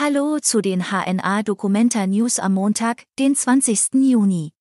Hallo 0.00 0.38
zu 0.38 0.60
den 0.60 0.92
HNA 0.92 1.42
Documenta 1.42 2.06
News 2.06 2.38
am 2.38 2.54
Montag, 2.54 3.02
den 3.18 3.34
20. 3.34 3.94
Juni. 3.94 4.52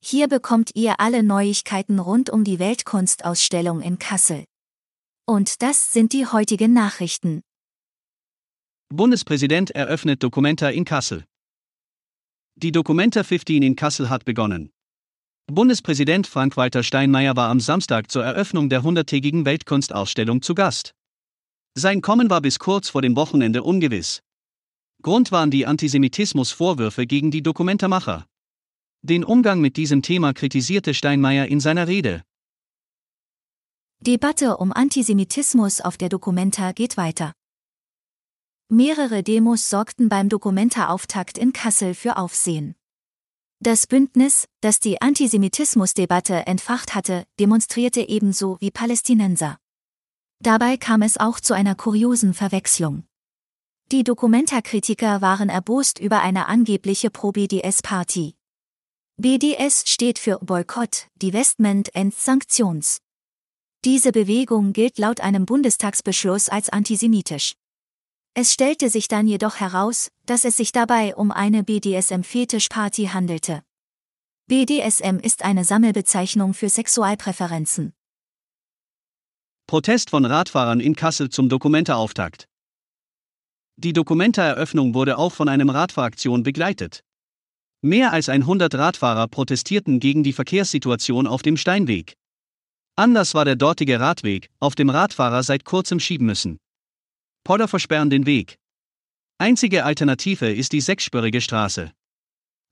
Hier 0.00 0.28
bekommt 0.28 0.70
ihr 0.76 1.00
alle 1.00 1.24
Neuigkeiten 1.24 1.98
rund 1.98 2.30
um 2.30 2.44
die 2.44 2.60
Weltkunstausstellung 2.60 3.80
in 3.80 3.98
Kassel. 3.98 4.44
Und 5.26 5.62
das 5.62 5.92
sind 5.92 6.12
die 6.12 6.26
heutigen 6.26 6.72
Nachrichten. 6.72 7.42
Bundespräsident 8.88 9.72
eröffnet 9.72 10.22
Documenta 10.22 10.68
in 10.68 10.84
Kassel. 10.84 11.24
Die 12.54 12.70
Documenta 12.70 13.24
15 13.24 13.64
in 13.64 13.74
Kassel 13.74 14.10
hat 14.10 14.24
begonnen. 14.24 14.70
Bundespräsident 15.50 16.28
Frank-Walter 16.28 16.84
Steinmeier 16.84 17.34
war 17.34 17.50
am 17.50 17.58
Samstag 17.58 18.12
zur 18.12 18.24
Eröffnung 18.24 18.68
der 18.68 18.82
100-tägigen 18.82 19.44
Weltkunstausstellung 19.44 20.40
zu 20.40 20.54
Gast. 20.54 20.94
Sein 21.74 22.00
Kommen 22.00 22.30
war 22.30 22.40
bis 22.40 22.60
kurz 22.60 22.90
vor 22.90 23.02
dem 23.02 23.16
Wochenende 23.16 23.64
ungewiss. 23.64 24.22
Grund 25.02 25.32
waren 25.32 25.50
die 25.50 25.66
Antisemitismusvorwürfe 25.66 27.06
gegen 27.06 27.30
die 27.30 27.42
Dokumentarmacher. 27.42 28.26
Den 29.02 29.24
Umgang 29.24 29.60
mit 29.60 29.76
diesem 29.76 30.02
Thema 30.02 30.32
kritisierte 30.32 30.94
Steinmeier 30.94 31.46
in 31.46 31.58
seiner 31.58 31.88
Rede. 31.88 32.22
Debatte 33.98 34.56
um 34.56 34.72
Antisemitismus 34.72 35.80
auf 35.80 35.96
der 35.96 36.08
Dokumenta 36.08 36.72
geht 36.72 36.96
weiter. 36.96 37.32
Mehrere 38.68 39.22
Demos 39.22 39.68
sorgten 39.68 40.08
beim 40.08 40.28
Dokumenta-Auftakt 40.28 41.36
in 41.36 41.52
Kassel 41.52 41.94
für 41.94 42.16
Aufsehen. 42.16 42.74
Das 43.60 43.86
Bündnis, 43.86 44.48
das 44.60 44.80
die 44.80 45.00
Antisemitismusdebatte 45.00 46.46
entfacht 46.46 46.94
hatte, 46.94 47.24
demonstrierte 47.38 48.08
ebenso 48.08 48.56
wie 48.60 48.70
Palästinenser. 48.70 49.58
Dabei 50.40 50.76
kam 50.76 51.02
es 51.02 51.18
auch 51.18 51.38
zu 51.38 51.54
einer 51.54 51.74
kuriosen 51.74 52.34
Verwechslung. 52.34 53.04
Die 53.92 54.04
Dokumenta-Kritiker 54.04 55.20
waren 55.20 55.50
erbost 55.50 55.98
über 55.98 56.22
eine 56.22 56.48
angebliche 56.48 57.10
Pro-BDS-Party. 57.10 58.34
BDS 59.18 59.84
steht 59.86 60.18
für 60.18 60.38
Boykott, 60.38 61.08
Divestment 61.20 61.94
and 61.94 62.14
Sanktions. 62.14 63.02
Diese 63.84 64.10
Bewegung 64.10 64.72
gilt 64.72 64.98
laut 64.98 65.20
einem 65.20 65.44
Bundestagsbeschluss 65.44 66.48
als 66.48 66.70
antisemitisch. 66.70 67.52
Es 68.32 68.54
stellte 68.54 68.88
sich 68.88 69.08
dann 69.08 69.26
jedoch 69.26 69.60
heraus, 69.60 70.08
dass 70.24 70.46
es 70.46 70.56
sich 70.56 70.72
dabei 70.72 71.14
um 71.14 71.30
eine 71.30 71.62
BDSM-Fetischparty 71.62 73.08
handelte. 73.08 73.62
BDSM 74.46 75.18
ist 75.18 75.44
eine 75.44 75.64
Sammelbezeichnung 75.64 76.54
für 76.54 76.70
Sexualpräferenzen. 76.70 77.92
Protest 79.66 80.08
von 80.08 80.24
Radfahrern 80.24 80.80
in 80.80 80.96
Kassel 80.96 81.28
zum 81.28 81.50
Dokumentarauftakt. 81.50 82.48
Die 83.76 83.92
Dokumentareröffnung 83.92 84.94
wurde 84.94 85.18
auch 85.18 85.32
von 85.32 85.48
einem 85.48 85.70
Radfahraktion 85.70 86.42
begleitet. 86.42 87.02
Mehr 87.80 88.12
als 88.12 88.28
100 88.28 88.74
Radfahrer 88.74 89.26
protestierten 89.28 89.98
gegen 89.98 90.22
die 90.22 90.32
Verkehrssituation 90.32 91.26
auf 91.26 91.42
dem 91.42 91.56
Steinweg. 91.56 92.14
Anders 92.94 93.34
war 93.34 93.44
der 93.44 93.56
dortige 93.56 93.98
Radweg, 93.98 94.50
auf 94.60 94.74
dem 94.74 94.90
Radfahrer 94.90 95.42
seit 95.42 95.64
kurzem 95.64 95.98
schieben 95.98 96.26
müssen. 96.26 96.58
Podder 97.44 97.66
versperren 97.66 98.10
den 98.10 98.26
Weg. 98.26 98.58
Einzige 99.38 99.84
Alternative 99.84 100.52
ist 100.52 100.72
die 100.72 100.80
sechsspurige 100.80 101.40
Straße. 101.40 101.90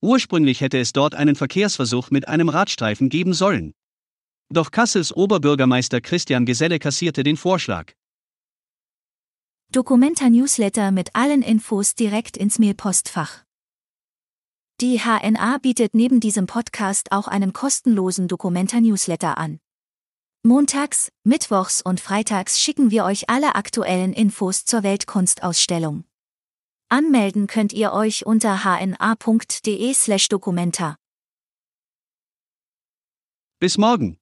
Ursprünglich 0.02 0.60
hätte 0.60 0.78
es 0.78 0.92
dort 0.92 1.14
einen 1.14 1.34
Verkehrsversuch 1.34 2.10
mit 2.10 2.28
einem 2.28 2.48
Radstreifen 2.48 3.08
geben 3.08 3.34
sollen. 3.34 3.72
Doch 4.48 4.70
Kassels 4.70 5.12
Oberbürgermeister 5.12 6.00
Christian 6.00 6.46
Geselle 6.46 6.78
kassierte 6.78 7.22
den 7.22 7.36
Vorschlag. 7.36 7.92
Dokumenta-Newsletter 9.72 10.90
mit 10.90 11.14
allen 11.14 11.42
Infos 11.42 11.94
direkt 11.94 12.36
ins 12.36 12.58
Mailpostfach. 12.58 13.44
Die 14.80 14.98
HNA 14.98 15.58
bietet 15.58 15.94
neben 15.94 16.18
diesem 16.18 16.48
Podcast 16.48 17.12
auch 17.12 17.28
einen 17.28 17.52
kostenlosen 17.52 18.26
Dokumenta-Newsletter 18.26 19.38
an. 19.38 19.60
Montags, 20.42 21.12
Mittwochs 21.22 21.82
und 21.82 22.00
Freitags 22.00 22.58
schicken 22.58 22.90
wir 22.90 23.04
euch 23.04 23.30
alle 23.30 23.54
aktuellen 23.54 24.12
Infos 24.12 24.64
zur 24.64 24.82
Weltkunstausstellung. 24.82 26.02
Anmelden 26.88 27.46
könnt 27.46 27.72
ihr 27.72 27.92
euch 27.92 28.26
unter 28.26 28.64
hna.de/documenta. 28.64 30.96
Bis 33.60 33.78
morgen. 33.78 34.18